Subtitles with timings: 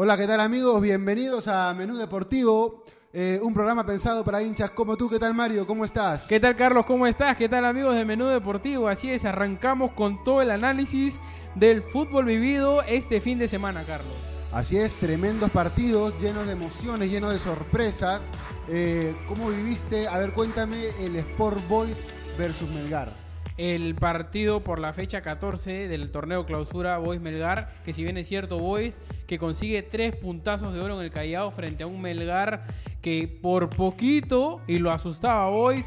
[0.00, 0.80] Hola, ¿qué tal amigos?
[0.80, 5.10] Bienvenidos a Menú Deportivo, eh, un programa pensado para hinchas como tú.
[5.10, 5.66] ¿Qué tal Mario?
[5.66, 6.28] ¿Cómo estás?
[6.28, 6.86] ¿Qué tal Carlos?
[6.86, 7.36] ¿Cómo estás?
[7.36, 8.86] ¿Qué tal amigos de Menú Deportivo?
[8.86, 11.18] Así es, arrancamos con todo el análisis
[11.56, 14.14] del fútbol vivido este fin de semana, Carlos.
[14.52, 18.30] Así es, tremendos partidos, llenos de emociones, llenos de sorpresas.
[18.68, 20.06] Eh, ¿Cómo viviste?
[20.06, 22.06] A ver, cuéntame el Sport Boys
[22.38, 23.17] versus Melgar
[23.58, 28.28] el partido por la fecha 14 del torneo clausura Boys Melgar, que si bien es
[28.28, 32.66] cierto Boys, que consigue tres puntazos de oro en el Callao frente a un Melgar
[33.02, 35.86] que por poquito, y lo asustaba Boys,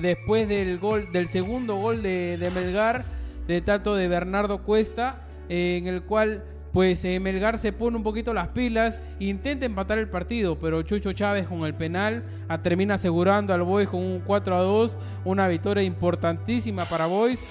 [0.00, 3.04] después del gol, del segundo gol de, de Melgar,
[3.48, 6.44] de tanto de Bernardo Cuesta, en el cual
[6.78, 11.12] pues eh, Melgar se pone un poquito las pilas, intenta empatar el partido, pero Chucho
[11.12, 15.48] Chávez con el penal ah, termina asegurando al Boys con un 4 a 2, una
[15.48, 17.42] victoria importantísima para Boys.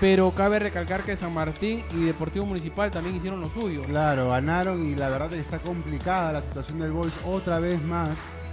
[0.00, 3.82] Pero cabe recalcar que San Martín y Deportivo Municipal también hicieron lo suyo.
[3.82, 8.08] Claro, ganaron y la verdad está complicada la situación del Boys otra vez más.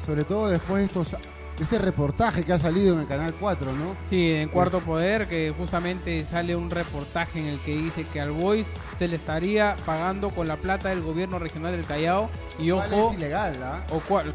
[0.06, 1.16] Sobre todo después de estos
[1.60, 3.96] este reportaje que ha salido en el Canal 4, ¿no?
[4.10, 8.32] Sí, en Cuarto Poder, que justamente sale un reportaje en el que dice que al
[8.32, 12.30] Boys se le estaría pagando con la plata del gobierno regional del Callao.
[12.60, 12.88] Y ojo.
[12.88, 13.86] Cual es ilegal, ¿ah?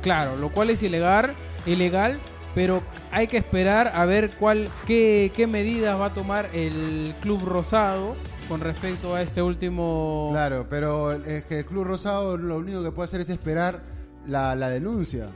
[0.00, 1.34] claro, lo cual es ilegal,
[1.67, 2.19] ilegal,
[2.55, 7.45] pero hay que esperar a ver cuál, qué, qué medidas va a tomar el Club
[7.45, 8.15] Rosado
[8.48, 10.31] con respecto a este último.
[10.33, 13.83] Claro, pero es que el Club Rosado lo único que puede hacer es esperar
[14.27, 15.28] la, la denuncia.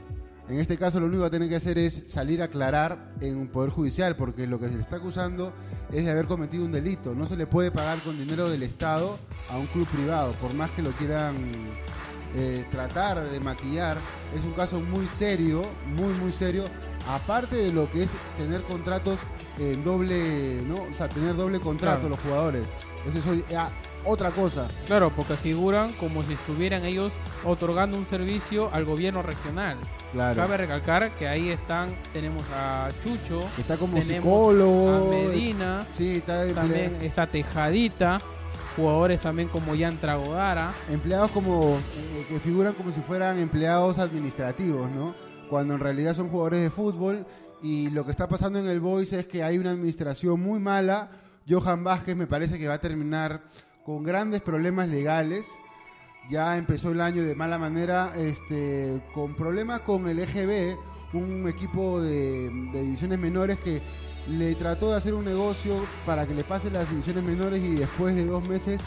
[0.49, 3.47] En este caso lo único que tiene que hacer es salir a aclarar en un
[3.49, 5.51] poder judicial, porque lo que se le está acusando
[5.91, 7.13] es de haber cometido un delito.
[7.13, 9.19] No se le puede pagar con dinero del Estado
[9.51, 11.35] a un club privado, por más que lo quieran
[12.35, 13.97] eh, tratar de maquillar.
[14.33, 15.63] Es un caso muy serio,
[15.97, 16.63] muy, muy serio.
[17.09, 19.19] Aparte de lo que es tener contratos
[19.57, 20.75] en doble, ¿no?
[20.75, 22.63] O sea, tener doble contrato los jugadores.
[23.05, 23.43] Eso es
[24.07, 24.67] otra cosa.
[24.85, 27.13] Claro, porque figuran como si estuvieran ellos
[27.43, 29.77] otorgando un servicio al gobierno regional.
[30.13, 36.97] Cabe recalcar que ahí están, tenemos a Chucho, está como psicólogo, a Medina, sí, también
[37.01, 38.21] está Tejadita,
[38.75, 40.71] jugadores también como Jan Tragodara.
[40.89, 45.13] Empleados como eh, que figuran como si fueran empleados administrativos, ¿no?
[45.49, 47.25] Cuando en realidad son jugadores de fútbol
[47.61, 51.09] y lo que está pasando en el Boys es que hay una administración muy mala.
[51.49, 53.41] Johan Vázquez me parece que va a terminar
[53.87, 55.47] con grandes problemas legales
[56.29, 60.75] ya empezó el año de mala manera, este, con problemas con el EGB,
[61.13, 63.81] un equipo de, divisiones menores que
[64.27, 65.73] le trató de hacer un negocio
[66.05, 68.81] para que le pase las divisiones menores y después de dos meses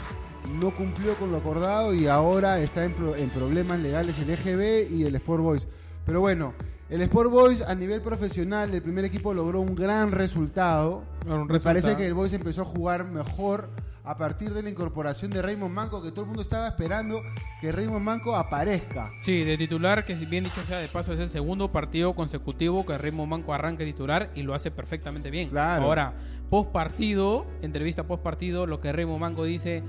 [0.59, 2.93] no cumplió con lo acordado y ahora está en,
[3.31, 5.67] problemas legales el EGB y el Sport Boys.
[6.05, 6.53] Pero bueno,
[6.91, 11.03] el Sport Boys a nivel profesional, el primer equipo logró un gran resultado.
[11.47, 13.69] Me parece que el Boys empezó a jugar mejor
[14.03, 17.21] a partir de la incorporación de Raymond Manco, que todo el mundo estaba esperando
[17.61, 19.09] que Raymond Manco aparezca.
[19.19, 22.85] Sí, de titular, que si bien dicho sea de paso, es el segundo partido consecutivo
[22.85, 25.47] que Raymond Manco arranque titular y lo hace perfectamente bien.
[25.49, 25.85] Claro.
[25.85, 26.13] Ahora,
[26.49, 29.81] post partido, entrevista post partido, lo que Raymond Manco dice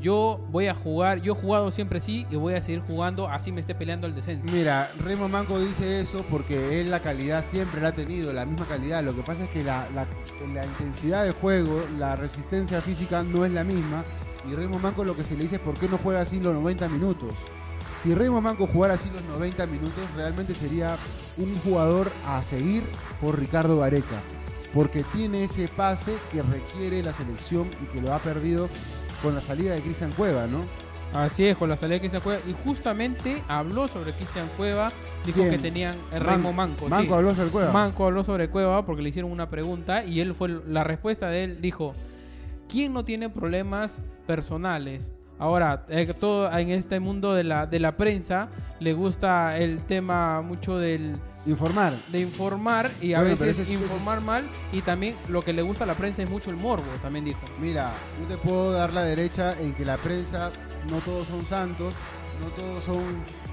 [0.00, 3.50] yo voy a jugar, yo he jugado siempre sí y voy a seguir jugando así
[3.50, 4.50] me esté peleando el descenso.
[4.52, 8.66] Mira, Remo Manco dice eso porque él la calidad siempre la ha tenido, la misma
[8.66, 9.02] calidad.
[9.02, 9.86] Lo que pasa es que la,
[10.64, 14.04] intensidad de juego, la resistencia física no es la misma.
[14.48, 16.54] Y Remo Manco lo que se le dice es por qué no juega así los
[16.54, 17.34] 90 minutos.
[18.02, 20.96] Si Remo Manco jugara así los 90 minutos, realmente sería
[21.36, 22.84] un jugador a seguir
[23.20, 24.22] por Ricardo Vareca.
[24.72, 28.68] Porque tiene ese pase que requiere la selección y que lo ha perdido
[29.22, 30.64] con la salida de Cristian Cueva, ¿no?
[31.14, 32.40] Así es, con la salida de Cristian Cueva.
[32.46, 34.90] Y justamente habló sobre Cristian Cueva.
[35.24, 36.88] Dijo que tenían el Remo Manco.
[36.88, 37.72] Manco habló sobre Cueva.
[37.72, 41.44] Manco habló sobre Cueva porque le hicieron una pregunta y él fue la respuesta de
[41.44, 41.94] él dijo:
[42.68, 45.10] ¿Quién no tiene problemas personales?
[45.38, 48.48] Ahora, eh, todo en este mundo de la, de la prensa
[48.80, 51.16] le gusta el tema mucho del...
[51.48, 51.94] Informar.
[52.08, 55.94] De informar y a veces informar mal y también lo que le gusta a la
[55.94, 57.40] prensa es mucho el morbo, también dijo.
[57.60, 60.50] Mira, yo te puedo dar la derecha en que la prensa
[60.90, 61.94] no todos son santos,
[62.40, 63.02] no todos son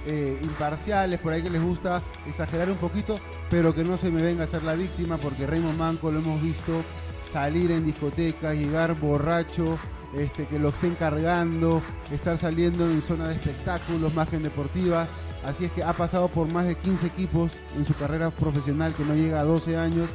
[0.05, 3.19] eh, imparciales, por ahí que les gusta exagerar un poquito,
[3.49, 6.41] pero que no se me venga a ser la víctima porque Raymond Manco lo hemos
[6.41, 6.83] visto
[7.31, 9.79] salir en discotecas, llegar borracho,
[10.17, 11.81] este, que lo estén cargando,
[12.11, 15.07] estar saliendo en zona de espectáculos, más que en deportiva.
[15.45, 19.03] Así es que ha pasado por más de 15 equipos en su carrera profesional que
[19.03, 20.09] no llega a 12 años.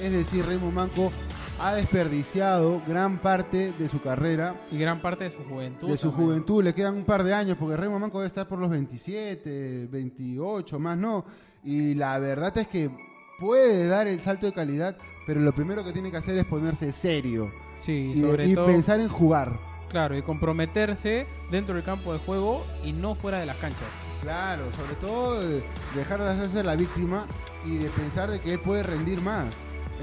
[0.00, 1.10] Es decir, Remo Manco
[1.60, 4.54] ha desperdiciado gran parte de su carrera.
[4.70, 5.88] Y gran parte de su juventud.
[5.88, 8.60] De su juventud, le quedan un par de años, porque Remo Manco debe estar por
[8.60, 11.24] los 27, 28, más no.
[11.64, 12.88] Y la verdad es que
[13.40, 14.96] puede dar el salto de calidad,
[15.26, 19.08] pero lo primero que tiene que hacer es ponerse serio Sí, y, sobre pensar en
[19.08, 19.52] jugar.
[19.88, 24.07] Claro, y comprometerse dentro del campo de juego y no fuera de las canchas.
[24.22, 25.62] Claro, sobre todo eh,
[25.94, 27.26] dejar de hacerse la víctima
[27.64, 29.46] y de pensar de que él puede rendir más.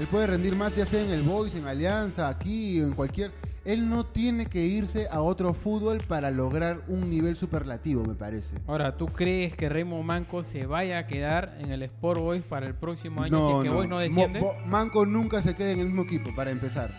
[0.00, 3.32] Él puede rendir más ya sea en el Boys, en Alianza, aquí, en cualquier...
[3.64, 8.54] Él no tiene que irse a otro fútbol para lograr un nivel superlativo, me parece.
[8.68, 12.66] Ahora, ¿tú crees que Remo Manco se vaya a quedar en el Sport Boys para
[12.68, 14.38] el próximo año si es que Boys no desciende?
[14.40, 16.94] Mo- Manco nunca se queda en el mismo equipo, para empezar.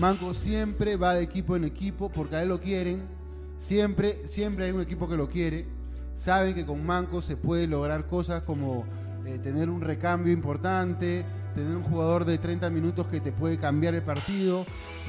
[0.00, 3.02] Manco siempre va de equipo en equipo porque a él lo quieren.
[3.58, 5.66] Siempre, siempre hay un equipo que lo quiere.
[6.18, 8.84] Saben que con Manco se puede lograr cosas como
[9.24, 11.24] eh, tener un recambio importante,
[11.54, 14.64] tener un jugador de 30 minutos que te puede cambiar el partido.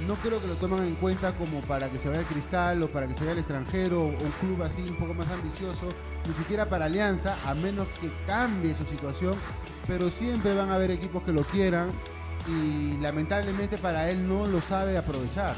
[0.08, 2.88] No creo que lo tomen en cuenta como para que se vaya al Cristal o
[2.90, 5.90] para que se vaya al extranjero o un club así un poco más ambicioso,
[6.28, 9.34] ni siquiera para Alianza, a menos que cambie su situación.
[9.88, 11.90] Pero siempre van a haber equipos que lo quieran
[12.48, 15.56] y lamentablemente para él no lo sabe aprovechar.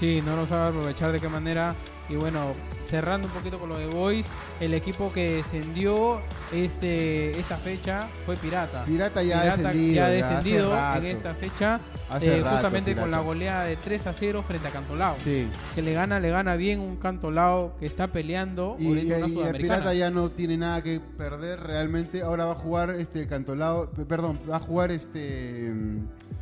[0.00, 1.76] Sí, no lo sabe aprovechar de qué manera.
[2.08, 2.52] Y bueno,
[2.84, 4.26] cerrando un poquito con lo de Boys,
[4.60, 6.20] el equipo que descendió
[6.52, 8.84] este esta fecha fue Pirata.
[8.84, 11.80] Pirata ya ha descendido, ya descendido en esta fecha,
[12.20, 15.16] eh, rato, justamente con la goleada de 3 a 0 frente a Cantolao.
[15.18, 15.48] Sí.
[15.74, 19.18] Que le gana, le gana bien un Cantolao que está peleando Y, ahorita y- una
[19.18, 19.74] y el sudamericana.
[19.78, 22.22] Pirata ya no tiene nada que perder realmente.
[22.22, 25.72] Ahora va a jugar este Cantolao, perdón, va a jugar este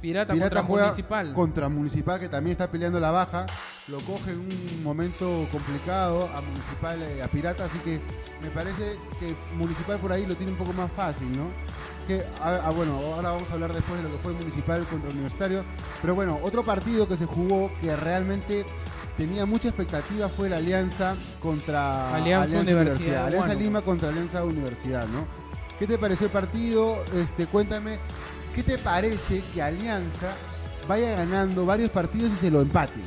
[0.00, 1.32] Pirata, Pirata contra juega Municipal.
[1.32, 3.46] contra Municipal que también está peleando la baja.
[3.88, 8.00] Lo coge en un momento complicado a Municipal, eh, a Pirata, así que
[8.42, 11.46] me parece que Municipal por ahí lo tiene un poco más fácil, ¿no?
[12.06, 15.10] Que, ah, ah, bueno, ahora vamos a hablar después de lo que fue Municipal contra
[15.10, 15.64] Universitario.
[16.00, 18.64] Pero bueno, otro partido que se jugó que realmente
[19.16, 23.54] tenía mucha expectativa fue la Alianza contra Alianza Universidad de Alianza.
[23.54, 25.26] Lima contra Alianza Universidad, ¿no?
[25.78, 27.02] ¿Qué te pareció el partido?
[27.14, 27.98] Este, cuéntame,
[28.54, 30.34] ¿qué te parece que Alianza
[30.88, 33.02] vaya ganando varios partidos y se lo empaten?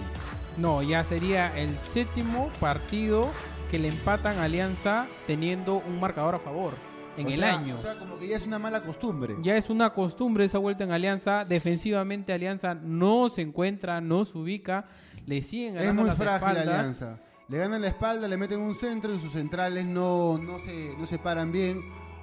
[0.57, 3.29] No, ya sería el séptimo partido
[3.69, 6.73] que le empatan a Alianza teniendo un marcador a favor
[7.17, 7.75] en O el sea- año.
[7.75, 9.35] O sea, como que ya es una mala costumbre.
[9.41, 11.43] Ya es una costumbre esa vuelta en Alianza.
[11.45, 14.85] Defensivamente Alianza no se encuentra, no se ubica.
[15.25, 16.67] Le siguen es ganando muy las frágil espaldas.
[16.79, 17.19] Alianza.
[17.47, 21.05] Le ganan la espalda, le meten un centro y sus centrales no, no, se, no
[21.05, 21.79] se paran bien,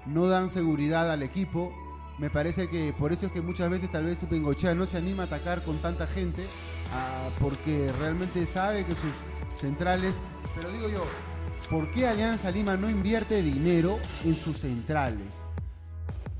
[0.07, 1.73] no dan seguridad al equipo.
[2.19, 5.25] Me parece que por eso es que muchas veces tal vez Bengochea no se anima
[5.25, 6.47] a atacar con tanta gente,
[6.93, 9.13] ah, porque realmente sabe que sus
[9.57, 10.21] centrales...
[10.55, 11.05] Pero digo yo,
[11.71, 15.33] ¿por qué Alianza Lima no invierte dinero en sus centrales?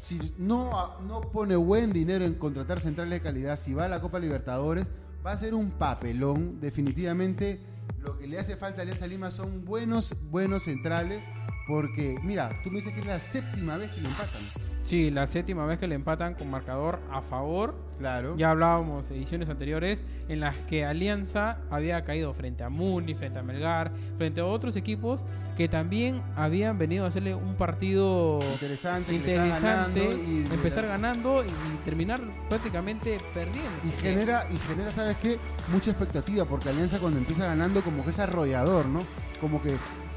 [0.03, 4.01] si no, no pone buen dinero en contratar centrales de calidad, si va a la
[4.01, 4.89] Copa Libertadores,
[5.25, 6.61] va a ser un papelón.
[6.61, 7.61] Definitivamente
[8.01, 11.23] lo que le hace falta a Alianza Lima son buenos, buenos centrales.
[11.69, 14.72] Porque, mira, tú me dices que es la séptima vez que lo empatan.
[14.93, 17.75] Sí, la séptima vez que le empatan con marcador a favor.
[17.99, 18.37] Claro.
[18.37, 23.43] Ya hablábamos ediciones anteriores en las que Alianza había caído frente a Muni, frente a
[23.43, 25.25] Melgar, frente a otros equipos
[25.57, 31.85] que también habían venido a hacerle un partido Interesante, interesante, ganando y- empezar ganando y
[31.87, 33.71] terminar prácticamente perdiendo.
[33.85, 35.39] Y genera, y genera, ¿sabes qué?
[35.73, 39.01] Mucha expectativa, porque Alianza cuando empieza ganando como que es arrollador, ¿no?
[39.41, 39.75] Como que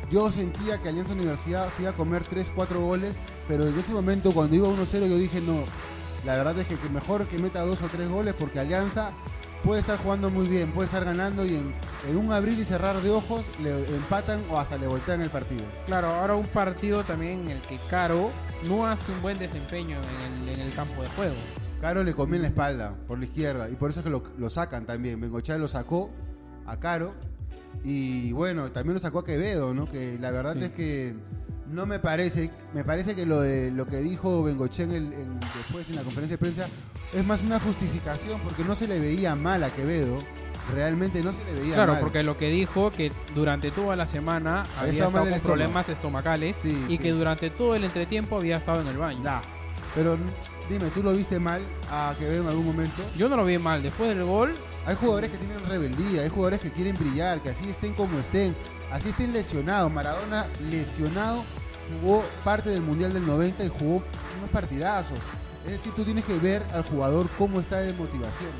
[0.09, 3.15] yo sentía que Alianza Universidad se iba a comer 3, 4 goles,
[3.47, 5.63] pero en ese momento cuando iba 1-0 yo dije, no,
[6.25, 9.11] la verdad es que, mejor que meta 2 o 3 goles, porque Alianza
[9.63, 11.73] puede estar jugando muy bien, puede estar ganando y en,
[12.07, 15.63] en un abrir y cerrar de ojos le empatan o hasta le voltean el partido.
[15.85, 18.31] Claro, ahora un partido también en el que Caro
[18.67, 21.35] no hace un buen desempeño en el, en el campo de juego.
[21.81, 24.23] Caro le comió en la espalda, por la izquierda, y por eso es que lo,
[24.37, 25.19] lo sacan también.
[25.19, 26.09] Bengochea lo sacó
[26.65, 27.13] a Caro,
[27.83, 29.85] y bueno, también lo sacó a Quevedo, ¿no?
[29.87, 30.63] Que la verdad Sí.
[30.65, 31.13] es que
[31.71, 35.39] no me parece, me parece que lo de lo que dijo Bengochea en el- en-
[35.39, 36.67] después en la conferencia de prensa
[37.13, 40.15] es más una justificación, porque no se le veía mal a Quevedo,
[40.73, 42.01] realmente no se le veía Claro, mal.
[42.01, 46.55] porque lo que dijo que durante toda la semana había estado estado con problemas estomacales
[46.61, 46.97] Sí, y sí.
[46.97, 49.19] que durante todo el entretiempo había estado en el baño.
[49.23, 49.41] Nah,
[49.93, 50.17] pero
[50.69, 53.01] dime, ¿tú lo viste mal a Quevedo en algún momento?
[53.17, 53.81] Yo no lo vi mal.
[53.83, 54.53] Después del gol,
[54.85, 58.55] Hay jugadores que tienen rebeldía, hay jugadores que quieren brillar, que así estén como estén,
[58.91, 59.91] así estén lesionados.
[59.91, 61.43] Maradona lesionado
[62.01, 64.03] jugó parte del Mundial del 90 y jugó
[64.37, 65.17] unos partidazos.
[65.65, 68.51] Es decir, tú tienes que ver al jugador cómo está de motivación.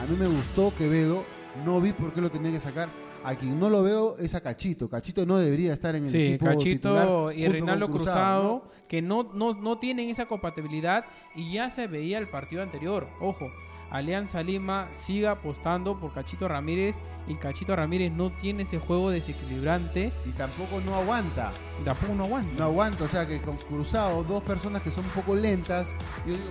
[0.00, 1.24] A mí me gustó Quevedo,
[1.66, 2.88] no vi por qué lo tenía que sacar.
[3.22, 4.88] A quien no lo veo es a Cachito.
[4.88, 8.70] Cachito no debería estar en el sí, equipo Cachito titular y Reinaldo Cruzado, ¿no?
[8.86, 13.06] que no, no, no tienen esa compatibilidad y ya se veía el partido anterior.
[13.20, 13.50] Ojo,
[13.90, 20.12] Alianza Lima sigue apostando por Cachito Ramírez y Cachito Ramírez no tiene ese juego desequilibrante
[20.26, 21.52] Y tampoco no aguanta.
[21.80, 22.52] y tampoco no aguanta.
[22.58, 25.86] No aguanto, o sea que con Cruzado, dos personas que son un poco lentas,
[26.26, 26.44] yo digo,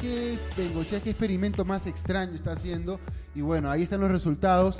[0.00, 2.98] ¿qué, qué Bengochea, qué experimento más extraño está haciendo?
[3.34, 4.78] Y bueno, ahí están los resultados.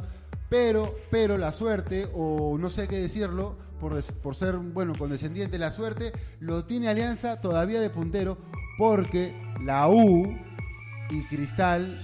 [0.49, 5.59] Pero, pero la suerte, o no sé qué decirlo, por, des- por ser, bueno, condescendiente,
[5.59, 8.37] la suerte lo tiene Alianza todavía de puntero
[8.77, 10.37] porque la U
[11.11, 11.99] y Cristal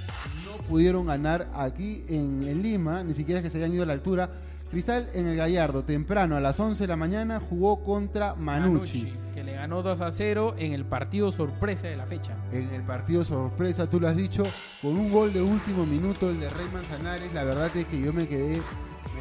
[0.44, 3.86] no pudieron ganar aquí en, en Lima, ni siquiera es que se hayan ido a
[3.86, 4.30] la altura.
[4.70, 9.12] Cristal en el Gallardo, temprano a las 11 de la mañana, jugó contra Manucci.
[9.32, 12.34] que le ganó 2 a 0 en el partido sorpresa de la fecha.
[12.52, 14.42] En el partido sorpresa, tú lo has dicho,
[14.82, 18.12] con un gol de último minuto, el de Rey Manzanares, la verdad es que yo
[18.12, 18.60] me quedé,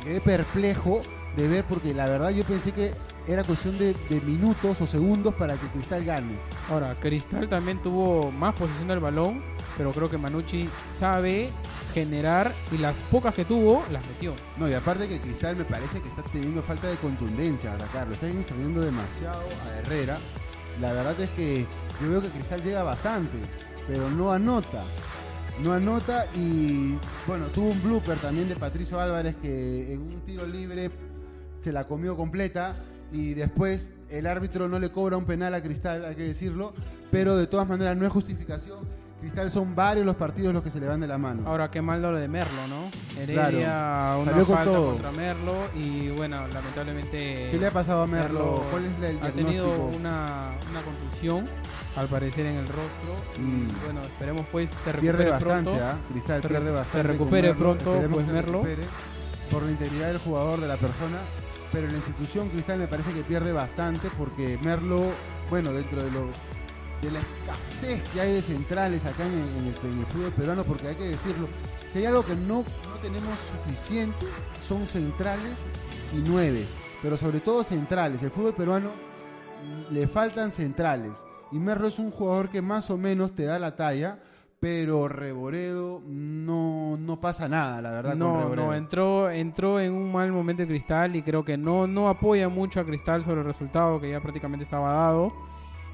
[0.06, 1.02] quedé perplejo
[1.36, 2.94] de ver, porque la verdad yo pensé que
[3.28, 6.38] era cuestión de, de minutos o segundos para que Cristal gane.
[6.70, 9.42] Ahora, Cristal también tuvo más posición del balón,
[9.78, 11.50] pero creo que Manucci sabe
[11.94, 14.34] generar y las pocas que tuvo las metió.
[14.58, 18.08] No, y aparte que Cristal me parece que está teniendo falta de contundencia a atacar,
[18.08, 20.20] lo está extrayendo demasiado a Herrera.
[20.80, 21.66] La verdad es que
[22.02, 23.40] yo veo que Cristal llega bastante,
[23.88, 24.84] pero no anota.
[25.64, 30.46] No anota y bueno, tuvo un blooper también de Patricio Álvarez que en un tiro
[30.46, 30.92] libre
[31.62, 32.76] se la comió completa
[33.12, 36.74] y después el árbitro no le cobra un penal a Cristal, hay que decirlo,
[37.10, 38.80] pero de todas maneras no es justificación.
[39.22, 41.48] Cristal son varios los partidos los que se le van de la mano.
[41.48, 42.90] Ahora, qué mal lo de Merlo, ¿no?
[43.20, 48.40] Heredia, una Salió falta contra Merlo y bueno, lamentablemente ¿Qué le ha pasado a Merlo?
[48.40, 51.48] Merlo ¿Cuál es el ha tenido una, una contusión,
[51.96, 53.16] al parecer en el rostro.
[53.40, 53.70] Mm.
[53.70, 55.86] Y bueno, esperemos pues se recupere pierde bastante, pronto.
[55.86, 55.98] ¿ah?
[56.12, 57.08] Cristal Se pierde se bastante.
[57.08, 58.64] con recupere pronto, Esperemos pues, se Merlo.
[59.52, 61.18] Por la integridad del jugador, de la persona.
[61.72, 65.04] Pero la institución Cristal me parece que pierde bastante porque Merlo,
[65.50, 66.28] bueno, dentro de lo
[67.06, 70.32] de la escasez que hay de centrales acá en el, en el- en el fútbol
[70.34, 71.48] peruano, porque hay que decirlo,
[71.94, 74.26] si hay algo que no, no tenemos suficiente,
[74.62, 75.66] son centrales
[76.14, 76.68] y nueves,
[77.02, 78.22] pero sobre todo centrales.
[78.24, 81.12] El fútbol peruano mm, le faltan centrales.
[81.52, 84.20] Y Merlo es un jugador que más o menos te da la talla,
[84.60, 88.12] pero Reboredo no, no pasa nada, la verdad.
[88.12, 88.66] con No, Reboredo.
[88.68, 92.50] no, entró, entró en un mal momento de Cristal y creo que no, no apoya
[92.50, 95.32] mucho a Cristal sobre el resultado que ya prácticamente estaba dado.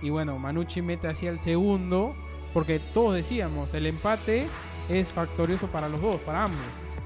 [0.02, 2.16] Y bueno, Manucci mete hacia el segundo,
[2.54, 4.48] porque todos decíamos, el empate
[4.90, 6.60] es factorioso para los dos, para ambos.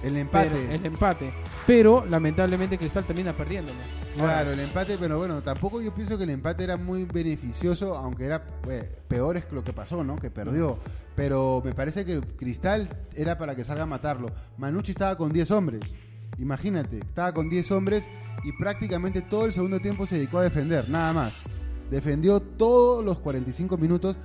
[0.03, 0.49] El empate.
[0.49, 1.31] Pero- el empate.
[1.65, 3.79] Pero lamentablemente Cristal termina perdiéndolo.
[4.15, 8.25] Claro, el empate, pero bueno, tampoco yo pienso que el empate era muy beneficioso, aunque
[8.25, 10.15] era eh, peor es lo que pasó, ¿no?
[10.15, 10.77] Que perdió.
[11.15, 14.27] Pero me parece que Cristal era para que salga a matarlo.
[14.57, 15.95] Manucci estaba con 10 hombres.
[16.37, 18.07] Imagínate, estaba con 10 hombres
[18.43, 21.57] y prácticamente todo el segundo tiempo se dedicó a defender, nada más.
[21.89, 24.17] Defendió todos los 45 minutos.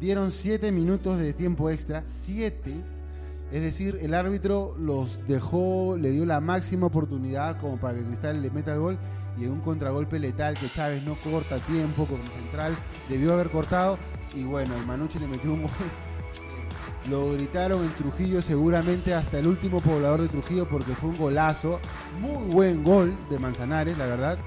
[0.00, 2.74] Dieron 7 minutos de tiempo extra, 7.
[3.52, 8.40] Es decir, el árbitro los dejó, le dio la máxima oportunidad como para que Cristal
[8.40, 8.98] le meta el gol
[9.38, 12.74] y en un contragolpe letal que Chávez no corta tiempo como central,
[13.08, 13.98] debió haber cortado
[14.34, 15.70] y bueno, el Manucci le metió un gol.
[17.08, 21.80] Lo gritaron en Trujillo seguramente hasta el último poblador de Trujillo porque fue un golazo,
[22.20, 24.38] muy buen gol de Manzanares, la verdad.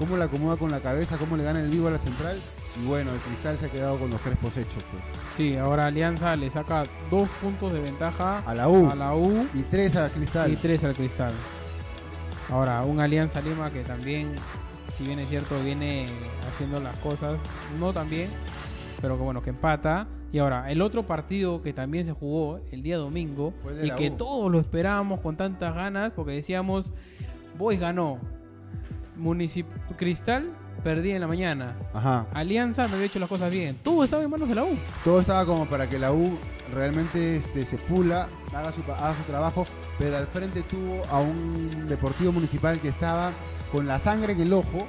[0.00, 2.36] Cómo la acomoda con la cabeza, cómo le gana el vivo a la central.
[2.82, 5.04] Y bueno, el Cristal se ha quedado con los crespos hechos, pues.
[5.36, 8.90] Sí, ahora Alianza le saca dos puntos de ventaja A la U.
[8.90, 10.50] a la U Y tres a Cristal.
[10.50, 11.32] y tres al Cristal.
[12.50, 14.34] Ahora, un Alianza Lima que también,
[14.96, 16.06] si bien es cierto, viene
[16.50, 17.38] haciendo las cosas,
[17.78, 18.30] no tan bien,
[19.02, 20.06] pero que bueno, que empata.
[20.32, 23.52] Y ahora, el otro partido que también se jugó el día domingo
[23.82, 24.16] y que U.
[24.16, 26.90] todos lo esperábamos con tantas ganas, porque decíamos,
[27.58, 28.18] Boys ganó,
[29.20, 30.50] Municip Cristal
[30.82, 32.26] perdía en la mañana, Ajá.
[32.32, 34.76] Alianza me había hecho las cosas bien, todo estaba en manos de la U.
[35.04, 36.38] Todo estaba como para que la U
[36.74, 39.66] realmente este, se pula, haga su, haga su trabajo,
[39.98, 43.32] pero al frente tuvo a un deportivo municipal que estaba
[43.70, 44.86] con la sangre en el ojo,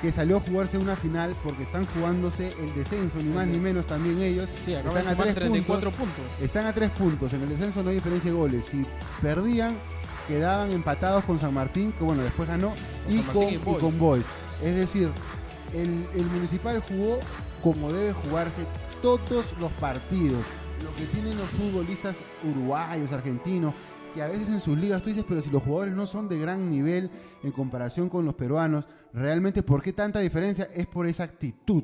[0.00, 3.86] que salió a jugarse una final porque están jugándose el descenso, ni más ni menos
[3.86, 4.48] también ellos.
[4.64, 6.24] Sí, Están a tres 34 puntos.
[6.40, 8.64] Están a tres puntos, en el descenso no hay diferencia de goles.
[8.64, 8.84] Si
[9.22, 9.76] perdían,
[10.26, 12.72] quedaban empatados con San Martín, que bueno, después ganó,
[13.08, 14.26] y con, y con Boys.
[14.62, 15.10] Es decir,
[15.72, 17.18] el, el municipal jugó
[17.62, 18.66] como debe jugarse
[19.02, 20.44] todos los partidos.
[20.82, 23.74] Lo que tienen los futbolistas uruguayos, argentinos,
[24.14, 26.38] que a veces en sus ligas tú dices, pero si los jugadores no son de
[26.38, 27.10] gran nivel
[27.42, 30.68] en comparación con los peruanos, realmente, ¿por qué tanta diferencia?
[30.74, 31.82] Es por esa actitud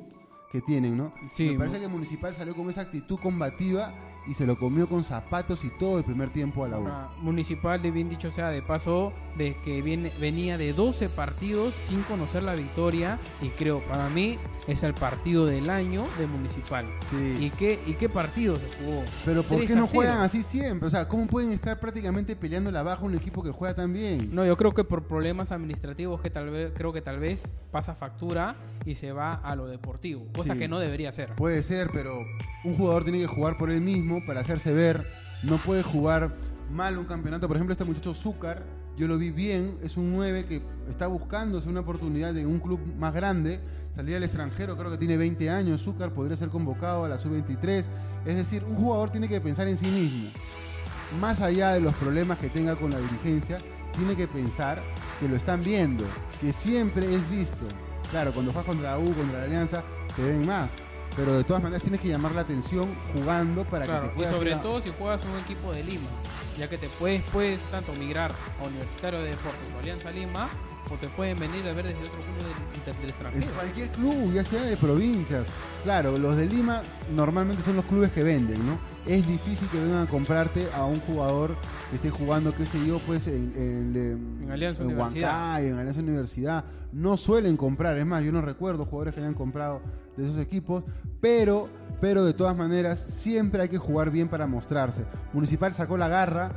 [0.53, 1.13] que tienen, ¿no?
[1.33, 3.93] Sí, Me parece que Municipal salió con esa actitud combativa
[4.27, 6.89] y se lo comió con zapatos y todo el primer tiempo a la U.
[7.23, 12.03] Municipal, de bien dicho sea de paso, de que viene, venía de 12 partidos sin
[12.03, 14.37] conocer la victoria y creo, para mí,
[14.69, 16.87] es el partido del año de Municipal.
[17.11, 17.37] Sí.
[17.47, 19.03] ¿Y qué, ¿Y qué partido se jugó?
[19.25, 19.93] Pero ¿por 3 qué no 0.
[19.95, 20.87] juegan así siempre?
[20.87, 24.35] O sea, ¿cómo pueden estar prácticamente peleando la baja un equipo que juega tan bien?
[24.35, 27.95] No, yo creo que por problemas administrativos que tal vez, creo que tal vez pasa
[27.95, 30.59] factura y se va a lo deportivo, cosa Sí.
[30.59, 31.35] que no debería ser.
[31.37, 32.19] Puede ser, pero
[32.65, 35.07] un jugador tiene que jugar por él mismo para hacerse ver.
[35.43, 36.35] No puede jugar
[36.71, 37.47] mal un campeonato.
[37.47, 38.63] Por ejemplo, este muchacho Zúcar
[39.01, 42.79] yo lo vi bien, es un 9 que está buscándose una oportunidad en un club
[42.99, 43.59] más grande,
[43.97, 47.85] salir al extranjero, creo que tiene 20 años, Zúcar podría ser convocado a la sub-23,
[48.27, 50.29] es decir, un jugador tiene que pensar en sí mismo,
[51.19, 53.57] más allá de los problemas que tenga con la dirigencia,
[53.97, 54.83] tiene que pensar
[55.19, 56.05] que lo están viendo,
[56.39, 57.67] que siempre es visto.
[58.11, 59.83] Claro, cuando juegas contra la U, contra la Alianza,
[60.15, 60.69] te ven más.
[61.21, 64.25] Pero de todas maneras tienes que llamar la atención jugando para que te Claro, y
[64.35, 66.09] sobre ir a- todo si juegas un equipo de Lima,
[66.59, 70.49] ya que te puedes, puedes tanto migrar a Universitario de Deportes o Alianza Lima,
[70.91, 73.47] o te pueden venir a ver desde otro club del, del- del En extranjero.
[73.55, 75.47] cualquier club, ya sea de provincias.
[75.85, 76.83] Claro, los de Lima
[77.15, 78.79] normalmente son los clubes que venden, ¿no?
[79.07, 81.57] Es difícil que vengan a comprarte a un jugador
[81.89, 84.99] que esté jugando, qué sé yo, pues en, en, En Alianza en.
[84.99, 86.65] Huancayo, en Alianza Universidad.
[86.93, 89.81] No suelen comprar, es más, yo no recuerdo jugadores que hayan comprado
[90.17, 90.85] de esos equipos,
[91.21, 91.69] pero,
[92.01, 95.05] pero de todas maneras siempre hay que jugar bien para mostrarse.
[95.33, 96.53] Municipal sacó la garra,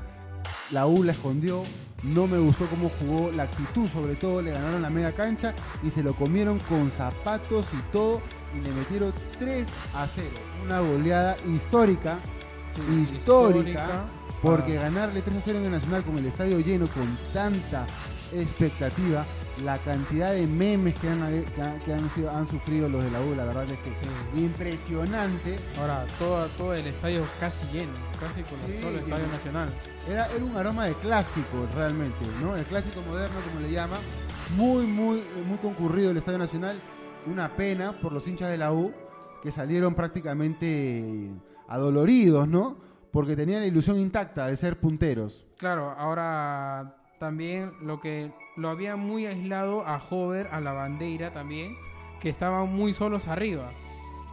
[0.73, 1.63] la U la escondió,
[2.03, 5.53] no me gustó cómo jugó, la actitud sobre todo, le ganaron la media cancha
[5.83, 8.21] y se lo comieron con zapatos y todo
[8.57, 10.27] y le metieron 3 a 0.
[10.65, 12.19] Una goleada histórica,
[12.75, 14.05] Sí, histórica,
[14.41, 14.83] porque Ah.
[14.83, 17.85] ganarle 3 a 0 en el Nacional con el estadio lleno, con tanta
[18.33, 19.23] expectativa,
[19.63, 21.19] la cantidad de memes que han,
[21.55, 23.89] que han- que han sido, han sufrido los de la U, la verdad es que
[23.89, 24.43] Sí.
[24.43, 25.55] impresionante.
[25.79, 29.69] Ahora, todo, todo el estadio casi lleno, casi con Sí, todo el estadio nacional.
[30.09, 32.55] Era, era un aroma de clásico realmente, ¿no?
[32.55, 33.99] El clásico moderno, como le llaman.
[34.57, 36.79] Muy, muy, muy concurrido el Estadio Nacional.
[37.25, 38.91] Una pena por los hinchas de la U
[39.41, 41.29] que salieron prácticamente
[41.67, 42.77] adoloridos, ¿no?
[43.11, 45.45] Porque tenían la ilusión intacta de ser punteros.
[45.57, 51.75] Claro, ahora también lo que lo había muy aislado a Hover, a la bandera también,
[52.21, 53.69] que estaban muy solos arriba.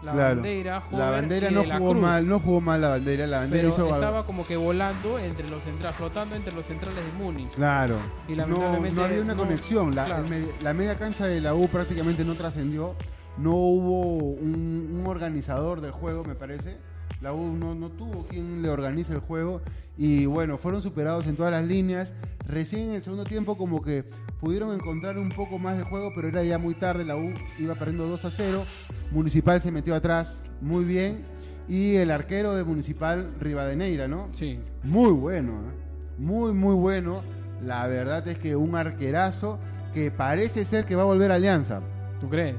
[0.03, 0.35] La Claro.
[0.37, 2.03] bandera, Hover La bandera y no de la jugó Cruz.
[2.03, 5.49] mal, no jugó mal la bandera, la bandera Pero hizo estaba como que volando entre
[5.51, 7.51] los centrales, flotando entre los centrales de Múnich.
[7.55, 7.97] Claro.
[8.27, 9.93] Y no, lamentablemente no había una no- conexión.
[9.93, 10.25] Claro.
[10.63, 12.95] la media cancha de la U prácticamente no trascendió.
[13.37, 16.79] No hubo un, un organizador del juego, me parece.
[17.21, 19.61] La U no, no tuvo quien le organice el juego.
[19.97, 22.13] Y bueno, fueron superados en todas las líneas.
[22.47, 24.05] Recién en el segundo tiempo como que
[24.41, 27.05] pudieron encontrar un poco más de juego, pero era ya muy tarde.
[27.05, 28.65] La U iba perdiendo 2 a 0.
[29.11, 31.25] Municipal se metió atrás muy bien.
[31.69, 34.29] Y el arquero de Municipal, Rivadeneira, ¿no?
[34.33, 36.19] Sí, Muy bueno, ¿eh?
[36.19, 37.23] muy, muy bueno.
[37.63, 39.59] La verdad es que un arquerazo
[39.93, 41.81] que parece ser que va a volver a Alianza.
[42.21, 42.55] ¿tú crees?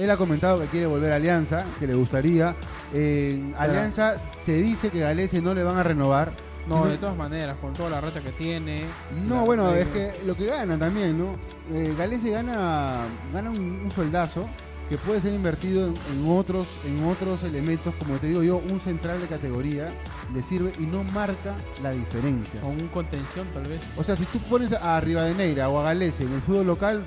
[0.00, 2.56] Él ha comentado que quiere volver a Alianza, que le gustaría.
[2.94, 6.32] En Alianza se dice que Galese no le van a renovar.
[6.66, 8.84] No, de todas maneras, con toda la racha que tiene.
[9.26, 11.36] No, bueno, es que lo que gana también, ¿no?
[11.74, 13.00] Eh, Galese gana,
[13.32, 14.46] gana un, un sueldazo
[14.88, 18.80] que puede ser invertido en, en otros, en otros elementos, como te digo yo, un
[18.80, 19.92] central de categoría
[20.32, 22.62] le sirve y no marca la diferencia.
[22.62, 23.80] Con un contención, tal vez.
[23.98, 27.04] O sea, si tú pones a Rivadeneira o a Galese en el fútbol local,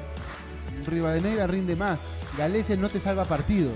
[0.87, 1.97] Rivadeneira rinde más.
[2.37, 3.73] Galese no te salva partidos.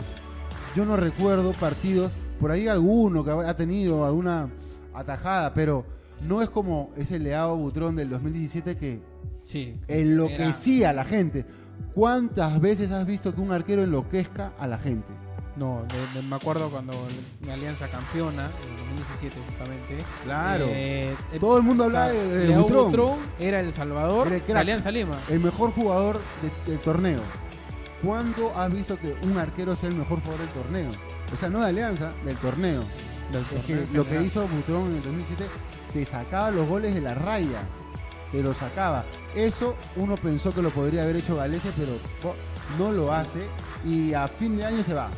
[0.75, 4.49] Yo no recuerdo partidos, por ahí alguno que ha tenido alguna
[4.93, 5.85] atajada, pero
[6.21, 9.01] no es como ese Leao Butrón del 2017 que
[9.43, 9.79] Sí.
[9.87, 11.45] enloquecía a la gente.
[11.93, 15.07] ¿Cuántas veces has visto que un arquero enloquezca a la gente?
[15.55, 16.93] No, de- de- me acuerdo cuando
[17.47, 19.97] la Alianza campeona, en 2017 justamente.
[20.23, 20.65] Claro.
[20.67, 24.45] eh, eh, Todo el mundo hablaba de, de Butrón, Butrón era el salvador Era el
[24.45, 24.53] de.
[24.53, 25.15] Alianza Lima.
[25.29, 27.19] el mejor jugador de- del torneo.
[28.03, 30.89] ¿Cuándo has visto que un arquero sea el mejor jugador del torneo?
[31.33, 32.81] O sea, no de Alianza, del torneo.
[33.31, 35.45] Del Es torneo que en lo que hizo Butrón en el 2007
[35.93, 37.61] te sacaba los goles de la raya.
[38.31, 39.03] Te lo sacaba.
[39.35, 41.93] Eso uno pensó que lo podría haber hecho Galese, pero
[42.77, 43.47] no lo hace.
[43.85, 45.09] Y a fin de año se va.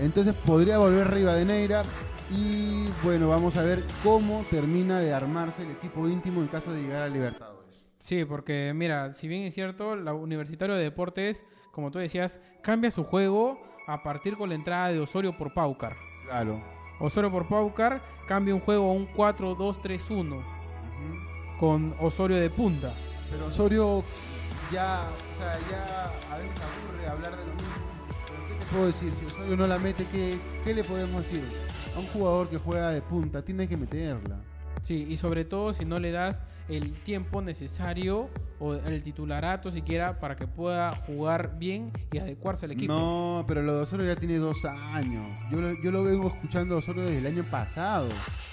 [0.00, 1.82] Entonces podría volver Rivadeneira.
[2.30, 6.82] Y bueno, vamos a ver cómo termina de armarse el equipo íntimo en caso de
[6.82, 7.51] llegar a Libertadores.
[8.02, 12.90] Sí, porque mira, si bien es cierto, la Universitario de Deportes, como tú decías, cambia
[12.90, 15.94] su juego a partir con la entrada de Osorio por Paucar.
[16.26, 16.60] Claro.
[16.98, 20.42] Osorio por Paucar cambia un juego a un 4-2-3-1
[21.60, 22.92] con Osorio de punta.
[23.30, 24.02] Pero Osorio
[24.72, 25.02] ya,
[25.34, 27.70] o sea, ya a veces aburre hablar de lo mismo.
[28.26, 29.12] Pero ¿qué te puedo decir?
[29.14, 31.44] Si Osorio no la mete, ¿qué, qué le podemos decir?
[31.94, 34.40] A un jugador que juega de punta, tiene que meterla.
[34.82, 40.18] Sí, y sobre todo si no le das el tiempo necesario o el titularato siquiera
[40.18, 42.92] para que pueda jugar bien y adecuarse al equipo.
[42.92, 45.26] No, pero lo de Osorio ya tiene dos años.
[45.50, 48.08] Yo lo, yo lo vengo escuchando a Osorio desde el año pasado.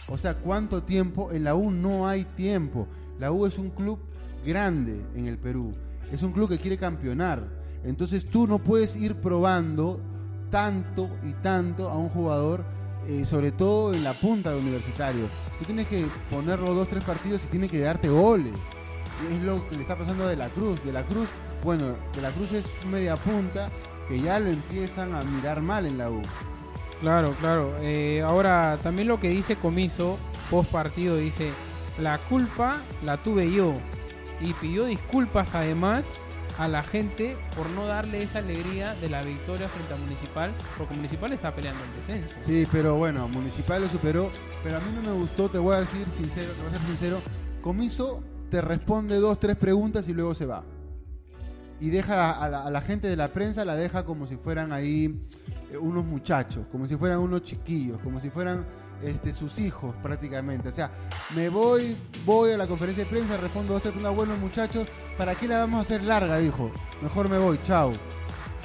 [0.08, 1.32] O sea, ¿cuánto tiempo?
[1.32, 2.88] En la U no hay tiempo.
[3.20, 4.00] La U es un club
[4.46, 5.74] grande en el Perú.
[6.12, 7.48] Es un club que quiere campeonar.
[7.84, 10.00] Entonces tú no puedes ir probando
[10.50, 12.66] tanto y tanto a un jugador,
[13.10, 15.26] eh, sobre todo en la punta de universitario.
[15.58, 18.54] Tú tienes que ponerlo dos, tres partidos y tiene que darte goles.
[19.32, 20.84] es lo que le está pasando a De la Cruz.
[20.84, 21.28] De la Cruz,
[21.64, 23.68] bueno, De la Cruz es media punta
[24.08, 26.22] que ya lo empiezan a mirar mal en la U.
[27.02, 27.74] Claro, claro.
[27.82, 30.18] Eh, ahora, también lo que dice Comiso,
[30.52, 31.50] post partido, dice,
[32.00, 33.74] la culpa la tuve yo.
[34.42, 36.06] Y pidió disculpas además
[36.60, 40.94] a la gente por no darle esa alegría de la victoria frente a Municipal, porque
[40.94, 42.36] Municipal está peleando en descenso.
[42.42, 44.30] Sí, pero bueno, Municipal lo superó,
[44.62, 46.82] pero a mí no me gustó, te voy a decir sincero, te voy a ser
[46.82, 47.22] sincero,
[47.62, 50.64] Comiso te responde dos, tres preguntas y luego se va.
[51.80, 55.18] Y deja a, la, gente de la prensa, la deja como si fueran ahí
[55.78, 58.66] unos muchachos, como si fueran unos chiquillos, como si fueran
[59.04, 60.70] este, sus hijos prácticamente.
[60.70, 60.92] O sea,
[61.36, 65.36] me voy, voy a la conferencia de prensa, respondo dos, tres preguntas, bueno muchachos, ¿para
[65.36, 66.38] qué la vamos a hacer larga?
[66.38, 67.92] Dijo, mejor me voy, chao.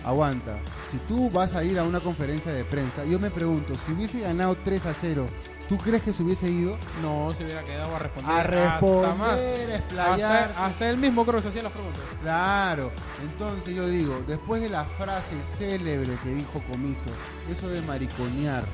[0.05, 0.57] Aguanta.
[0.91, 4.21] Si tú vas a ir a una conferencia de prensa, yo me pregunto, si hubiese
[4.21, 5.27] ganado 3 a 0,
[5.69, 6.77] ¿tú crees que se hubiese ido?
[7.01, 8.31] No, se hubiera quedado a responder.
[8.31, 8.39] A
[8.75, 9.31] hasta más.
[9.41, 10.25] responder, a explayarse.
[10.25, 12.03] Hasta, hasta él mismo creo que se hacía las preguntas.
[12.23, 12.91] Claro,
[13.23, 17.07] entonces yo digo, después de la frase célebre que dijo Comiso,
[17.51, 18.65] eso de mariconear,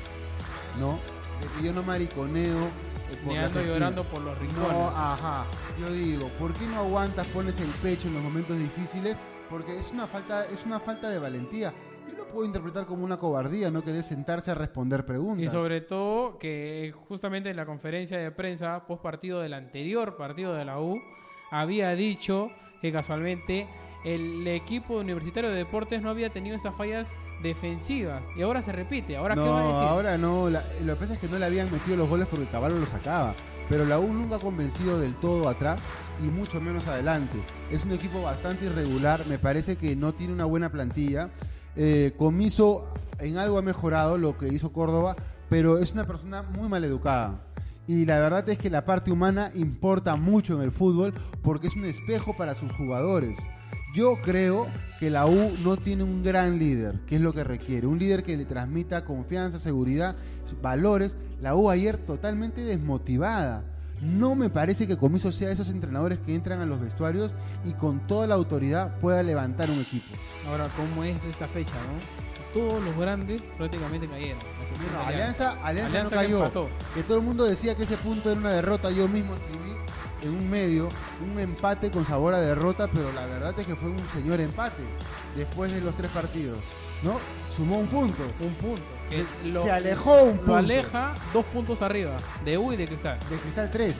[0.81, 0.99] ¿no?
[1.39, 2.65] De que yo no mariconeo.
[2.65, 4.67] eh, Ni ando llorando por los rincones.
[4.69, 5.45] No, ajá.
[5.79, 9.15] Yo digo, ¿por qué no aguantas, pones el pecho en los momentos difíciles?
[9.51, 11.73] Porque es una falta, es una falta de valentía.
[12.09, 15.43] Yo lo puedo interpretar como una cobardía, no querer sentarse a responder preguntas.
[15.45, 20.53] Y sobre todo que justamente en la conferencia de prensa post partido del anterior partido
[20.53, 20.97] de la U
[21.51, 22.49] había dicho
[22.81, 23.67] que casualmente
[24.05, 27.11] el equipo universitario de deportes no había tenido esas fallas
[27.43, 29.17] defensivas y ahora se repite.
[29.17, 29.83] Ahora no, qué va a decir?
[29.87, 30.49] ahora no.
[30.49, 32.85] la- lo que pasa es que no le habían metido los goles porque Caballo lo
[32.85, 33.33] sacaba.
[33.71, 35.79] Pero la U nunca ha convencido del todo atrás
[36.19, 37.39] y mucho menos adelante.
[37.71, 39.25] Es un equipo bastante irregular.
[39.29, 41.29] Me parece que no tiene una buena plantilla.
[41.77, 45.15] Eh, Comiso en algo ha mejorado lo que hizo Córdoba,
[45.49, 47.45] pero es una persona muy mal educada.
[47.87, 51.75] Y la verdad es que la parte humana importa mucho en el fútbol porque es
[51.77, 53.37] un espejo para sus jugadores.
[53.93, 54.67] Yo creo
[54.99, 57.87] que la U no tiene un gran líder, que es lo que requiere.
[57.87, 60.15] Un líder que le transmita confianza, seguridad,
[60.61, 61.15] valores.
[61.41, 63.63] La U ayer totalmente desmotivada.
[64.01, 67.33] No me parece que Comiso sea esos entrenadores que entran a los vestuarios
[67.65, 70.15] y con toda la autoridad pueda levantar un equipo.
[70.47, 72.31] Ahora, ¿cómo es esta fecha, no?
[72.53, 74.39] Todos los grandes prácticamente cayeron.
[74.93, 76.51] No, Alianza, Alianza, no cayó.
[76.95, 78.89] Que todo el mundo decía que ese punto era una derrota.
[78.89, 79.71] Yo mismo escribí
[80.21, 80.89] en un medio
[81.21, 84.83] un empate con sabor a derrota, pero la verdad es que fue un señor empate
[85.35, 86.59] después de los tres partidos.
[87.03, 87.19] ¿No?
[87.51, 88.23] Sumó un punto.
[88.41, 88.83] Un punto.
[89.09, 90.51] Que lo, Se alejó un punto.
[90.51, 93.17] Lo aleja dos puntos arriba, de U y de Cristal.
[93.29, 93.95] De Cristal 3.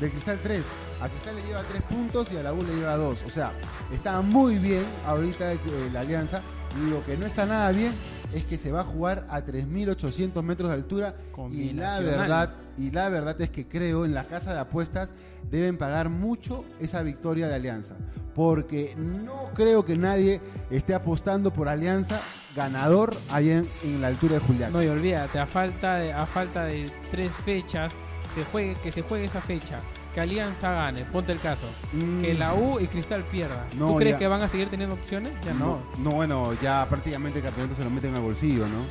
[0.00, 0.62] De Cristal 3.
[1.00, 3.22] A Cristal le lleva 3 puntos y a la U le lleva 2.
[3.22, 3.52] O sea,
[3.92, 5.58] está muy bien ahorita eh,
[5.92, 6.42] la alianza.
[6.90, 7.92] Lo que no está nada bien
[8.32, 11.14] es que se va a jugar a 3.800 metros de altura.
[11.50, 15.14] Y la verdad, y la verdad es que creo en la casa de apuestas
[15.50, 17.96] deben pagar mucho esa victoria de Alianza.
[18.34, 22.20] Porque no creo que nadie esté apostando por Alianza
[22.54, 24.72] ganador allá en, en la altura de Julián.
[24.72, 27.92] No, y olvídate, a falta de, a falta de tres fechas,
[28.34, 29.80] se juegue, que se juegue esa fecha.
[30.14, 31.66] Que Alianza gane, ponte el caso.
[31.92, 32.20] Mm.
[32.22, 33.66] Que la U y Cristal pierda.
[33.78, 34.18] No, ¿Tú crees ya.
[34.18, 35.32] que van a seguir teniendo opciones?
[35.44, 35.78] Ya no.
[35.98, 38.82] No, no, bueno, ya prácticamente el campeonato se lo meten al bolsillo, ¿no?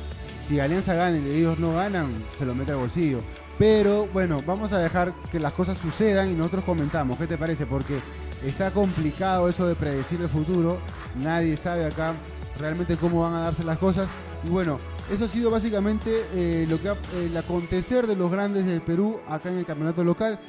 [0.42, 3.20] Si Alianza gana y ellos no ganan, se lo mete al bolsillo.
[3.58, 7.18] Pero bueno, vamos a dejar que las cosas sucedan y nosotros comentamos.
[7.18, 7.66] ¿Qué te parece?
[7.66, 7.98] Porque
[8.46, 10.78] está complicado eso de predecir el futuro.
[11.22, 12.14] Nadie sabe acá
[12.58, 14.08] realmente cómo van a darse las cosas.
[14.42, 14.80] Y bueno,
[15.12, 19.20] eso ha sido básicamente eh, lo que ha- el acontecer de los grandes del Perú
[19.28, 20.40] acá en el campeonato local.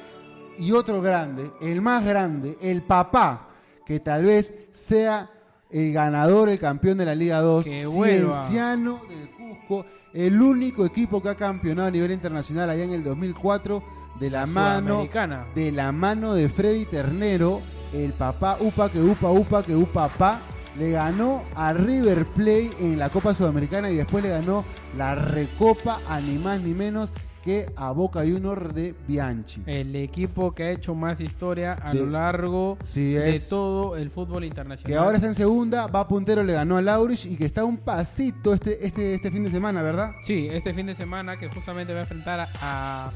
[0.57, 3.49] Y otro grande, el más grande, el papá,
[3.85, 5.29] que tal vez sea
[5.69, 8.45] el ganador, el campeón de la Liga 2, Que vuelva.
[8.45, 13.03] Cienciano del Cusco, el único equipo que ha campeonado a nivel internacional allá en el
[13.03, 13.81] 2004
[14.19, 15.07] de la mano
[15.55, 17.61] de la mano de Freddy Ternero,
[17.93, 20.41] el papá upa que upa upa que upa pa,
[20.77, 24.63] le ganó a River Plate en la Copa Sudamericana y después le ganó
[24.97, 27.11] la Recopa a ni más ni menos
[27.43, 29.63] que a Boca Juniors de Bianchi.
[29.65, 34.09] El equipo que ha hecho más historia a De- lo largo Sí, de todo el
[34.09, 34.91] fútbol internacional.
[34.91, 37.77] Que ahora está en segunda, va puntero, le ganó a Laurich y que está un
[37.77, 40.11] pasito este, este, este fin de semana, ¿verdad?
[40.23, 43.11] Sí, este fin de semana que justamente va a enfrentar a, a-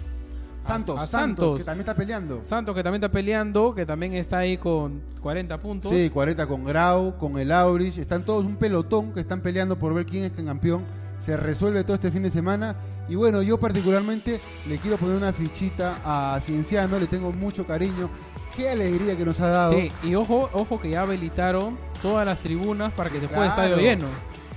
[0.62, 1.10] Santos, a Santos,
[1.46, 1.58] Santos.
[1.58, 2.42] que también está peleando.
[2.44, 5.92] Santos que también está peleando, que también está ahí con 40 puntos.
[5.92, 8.00] Sí, 40 con Grau, con el Aurich.
[8.00, 10.84] Están todos un pelotón que están peleando por ver quién es el campeón.
[11.20, 12.76] Se resuelve todo este fin de semana.
[13.08, 17.00] Y bueno, yo particularmente le quiero poner una fichita a Cienciano.
[17.00, 18.10] Le tengo mucho cariño.
[18.56, 19.74] Qué alegría que nos ha dado.
[19.74, 23.64] Sí, y ojo, ojo que ya habilitaron todas las tribunas para que se juegue Claro.
[23.64, 24.08] estadio lleno.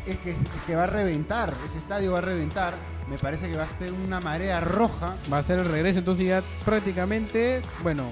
[0.07, 1.53] Es, que, es que va a reventar.
[1.66, 2.75] Ese estadio va a reventar.
[3.11, 5.14] Me parece que va a ser una marea roja.
[5.33, 8.11] Va a ser el regreso, entonces ya prácticamente, bueno,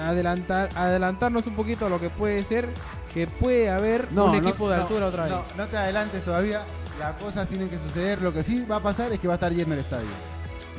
[0.00, 2.68] adelantar, adelantarnos un poquito a lo que puede ser,
[3.12, 5.32] que puede haber un equipo de altura otra vez.
[5.32, 6.62] No, no te adelantes todavía,
[7.00, 8.20] las cosas tienen que suceder.
[8.20, 10.08] Lo que sí va a pasar es que va a estar lleno el estadio.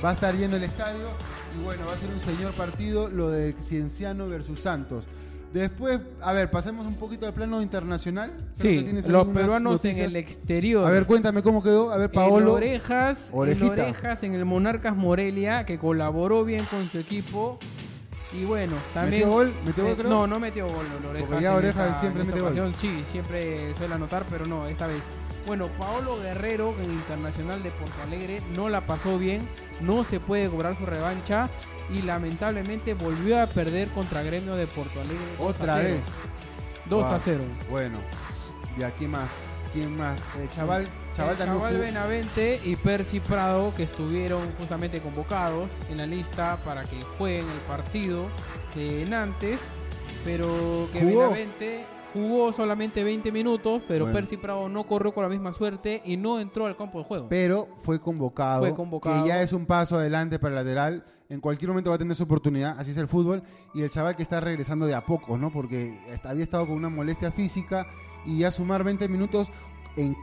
[0.04, 1.10] Va a estar lleno el estadio
[1.60, 5.08] y bueno, va a ser un señor partido lo de Cienciano versus Santos.
[5.52, 8.32] Después, a ver, pasemos un poquito al plano internacional.
[8.54, 10.86] sí, los peruanos en el exterior.
[10.86, 11.92] A ver, cuéntame cómo quedó.
[11.92, 12.38] A ver, Paolo.
[12.38, 17.60] En Orejas, en Orejas, en el Monarcas Morelia, que colaboró bien con su equipo.
[18.32, 19.24] Y bueno, también.
[19.24, 19.54] ¿Metió gol?
[19.66, 20.10] ¿Metió gol, creo?
[20.10, 20.86] No, no metió gol.
[21.10, 22.74] Orejas, Porque ya Orejas siempre mete gol.
[22.78, 25.02] Sí, siempre suele anotar, pero no, esta vez.
[25.48, 29.48] Bueno, Paolo Guerrero, en el Internacional de Porto Alegre, no la pasó bien,
[29.80, 31.50] no se puede cobrar su revancha
[31.94, 35.26] y lamentablemente volvió a perder contra Gremio de Porto Alegre.
[35.40, 36.04] Otra vez.
[36.86, 37.44] 2 a 0.
[37.70, 37.98] Bueno,
[38.78, 40.20] y aquí más, ¿quién más?
[40.40, 46.06] El chaval, chaval, el chaval Benavente y Percy Prado que estuvieron justamente convocados en la
[46.06, 48.28] lista para que jueguen el partido
[48.76, 49.60] de Nantes,
[50.24, 55.54] pero que Benavente Jugó solamente 20 minutos, pero Percy Prado no corrió con la misma
[55.54, 57.28] suerte y no entró al campo de juego.
[57.30, 59.24] Pero fue convocado, fue convocado.
[59.24, 61.06] Que ya es un paso adelante para el lateral.
[61.30, 63.44] En cualquier momento va a tener su oportunidad, así es el fútbol.
[63.74, 65.52] Y el chaval que está regresando de a poco, ¿no?
[65.52, 67.88] Porque había estado con una molestia física
[68.26, 69.48] y ya sumar 20 minutos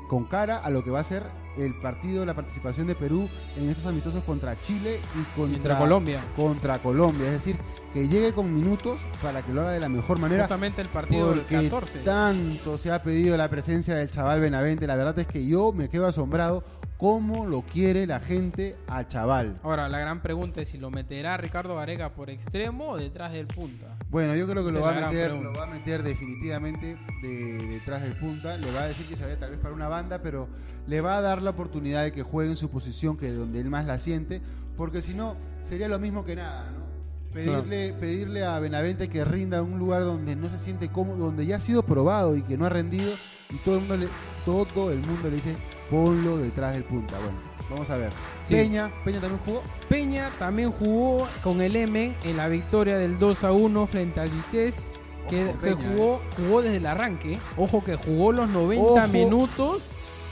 [0.08, 1.22] con cara a lo que va a ser
[1.58, 6.20] el partido, la participación de Perú en estos amistosos contra Chile y contra, Colombia.
[6.36, 7.26] Contra Colombia.
[7.26, 7.56] Es decir,
[7.92, 10.44] que llegue con minutos para que lo haga de la mejor manera.
[10.44, 12.00] Justamente el partido del 14.
[12.00, 14.86] Tanto se ha pedido la presencia del chaval Benavente.
[14.86, 16.64] La verdad es que yo me quedo asombrado
[16.98, 19.58] cómo lo quiere la gente al chaval.
[19.62, 23.46] Ahora, la gran pregunta es si lo meterá Ricardo Varega por extremo o detrás del
[23.46, 23.96] punta.
[24.10, 28.14] Bueno, yo creo que lo va, a meter, lo va a meter definitivamente detrás del
[28.14, 28.56] punta.
[28.56, 30.48] Le va a decir que se vaya tal vez para una banda, pero
[30.88, 33.60] le va a dar la oportunidad de que juegue en su posición, que es donde
[33.60, 34.42] él más la siente,
[34.76, 36.88] porque si no, sería lo mismo que nada, ¿no?
[37.32, 41.46] Pedirle, pedirle a Benavente que rinda en un lugar donde no se siente cómodo, donde
[41.46, 43.12] ya ha sido probado y que no ha rendido,
[43.50, 44.08] y todo el mundo le,
[44.44, 45.56] todo el mundo le dice,
[45.90, 47.16] ponlo detrás del punta.
[47.18, 47.38] Bueno,
[47.70, 48.10] vamos a ver.
[48.48, 49.62] Peña, Peña también jugó.
[49.88, 54.30] Peña también jugó con el M en la victoria del 2 a 1 frente al
[54.30, 54.82] Vitesse.
[55.28, 56.20] Que, jugó, eh.
[56.36, 57.38] jugó desde el arranque.
[57.58, 59.82] Ojo que jugó los 90 minutos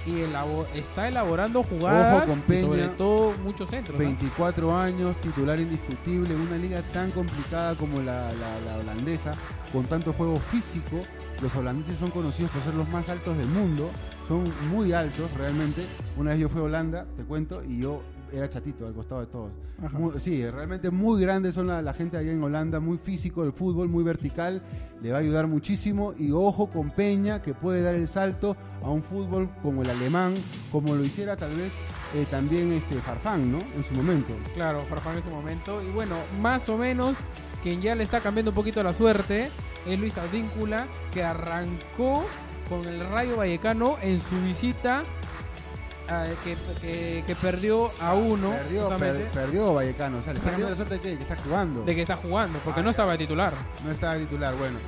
[0.07, 3.99] y está elaborando jugadas con Peña, sobre todo muchos centros.
[3.99, 9.35] 24 años, titular indiscutible, una liga tan complicada como la, la, holandesa,
[9.73, 11.01] con tanto juego físico.
[11.43, 13.91] Los holandeses son conocidos por ser los más altos del mundo,
[14.27, 15.87] son muy altos realmente.
[16.17, 19.27] Una vez yo fui a Holanda, te cuento, y yo era chatito al costado de
[19.27, 20.23] todos.
[20.23, 24.03] sí, realmente muy grandes son la, gente allá en Holanda, muy físico el fútbol, muy
[24.03, 24.63] vertical,
[25.03, 28.91] le va a ayudar muchísimo y ojo con Peña que puede dar el salto a
[28.91, 30.35] un fútbol como el alemán,
[30.73, 31.73] como lo hiciera tal vez
[32.15, 33.59] eh, también este Farfán, ¿no?
[33.77, 34.35] En su momento.
[34.55, 37.17] Claro, Farfán en su momento y bueno, más o menos
[37.63, 39.51] quien ya le está cambiando un poquito la suerte
[39.87, 42.25] es Luis Advíncula que arrancó
[42.69, 45.05] con el Rayo Vallecano en su visita
[46.45, 48.51] que, perdió a uno.
[48.51, 48.89] Perdió,
[49.33, 50.19] perdió Vallecano.
[50.19, 51.85] O sea, le está dando la suerte de que, está jugando.
[51.85, 53.53] De que está jugando, porque no estaba titular.
[53.85, 54.79] No estaba titular, bueno.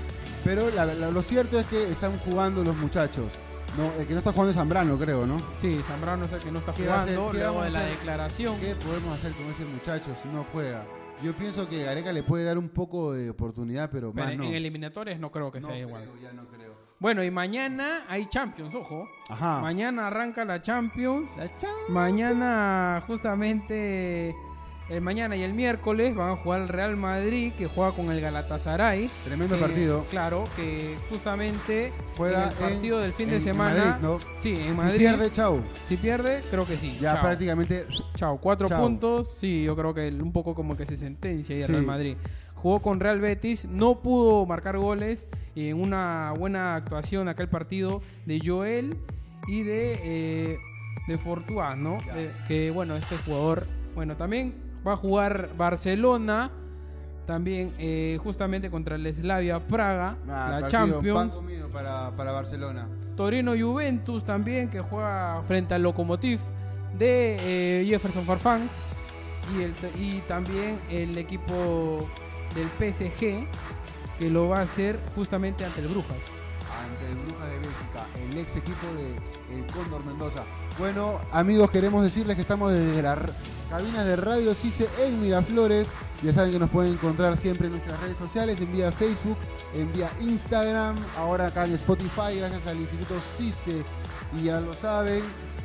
[0.45, 0.71] Pero
[1.11, 3.33] lo cierto es que están jugando los muchachos.
[3.77, 5.43] No, el que no está jugando es Zambrano, creo, ¿no?
[5.61, 7.33] Sí, Zambrano es el que no está jugando.
[7.33, 8.59] Luego de la declaración.
[8.61, 10.85] ¿Qué podemos hacer con ese muchacho si no juega?
[11.23, 14.45] Yo pienso que Gareca le puede dar un poco de oportunidad, pero, más no.
[14.45, 16.09] En eliminatorias no creo que sea igual.
[16.23, 16.75] Ya no creo.
[17.01, 19.09] Bueno, y mañana hay Champions, ojo.
[19.29, 19.61] Ajá.
[19.61, 21.29] Mañana arranca la Champions.
[21.37, 21.91] La Champions.
[21.91, 24.35] Mañana, justamente,
[24.91, 28.21] el mañana y el miércoles van a jugar el Real Madrid, que juega con el
[28.21, 29.11] Galatasaray.
[29.25, 30.07] Tremendo partido.
[30.11, 33.99] Claro, que justamente juega el partido del fin de semana.
[34.01, 34.19] ¿no?
[34.41, 34.93] Sí, en Madrid.
[34.93, 35.61] Si pierde, chau.
[35.87, 36.97] Si pierde, creo que sí.
[37.01, 37.87] Ya prácticamente.
[38.15, 39.37] Chau, cuatro puntos.
[39.39, 42.17] Sí, yo creo que un poco como que se sentencia ahí el Real Madrid
[42.55, 48.03] jugó con Real Betis, no pudo marcar goles en una buena actuación acá el partido
[48.27, 48.97] de Joel
[49.47, 50.59] y de, eh,
[51.07, 51.99] de Fortuá, ¿no?
[52.49, 56.51] que bueno, este jugador, bueno, también va a jugar Barcelona,
[57.27, 61.33] también eh, justamente contra el Slavia Praga, la Champions.
[61.73, 62.89] para, para Barcelona.
[63.17, 66.41] Torino Juventus también, que juega frente al Lokomotiv
[66.99, 68.69] de eh, Jefferson Farfán.
[69.57, 72.07] Y, el, y también el equipo
[72.55, 73.47] del PSG
[74.19, 76.17] que lo va a hacer justamente ante el Brujas.
[76.85, 77.18] Ante el Bélgica,
[78.31, 80.43] el ex equipo de el Cóndor Mendoza.
[80.79, 83.19] Bueno, amigos, queremos decirles que estamos desde las
[83.69, 85.89] cabinas de Radio CICE en Miraflores.
[86.23, 89.37] Ya saben que nos pueden encontrar siempre en nuestras redes sociales, en vía Facebook,
[89.75, 93.83] en vía Instagram, ahora acá en Spotify, gracias al Instituto CICE.
[94.39, 95.23] Y ya lo saben,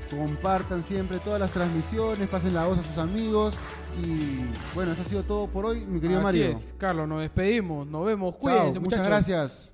[0.10, 3.56] compartan siempre todas las transmisiones, pasen la voz a sus amigos.
[4.02, 6.46] Y bueno, eso ha sido todo por hoy, mi querido Así Mario.
[6.48, 9.73] es, Carlos, nos despedimos, nos vemos, Chao, cuídense, muchas gracias.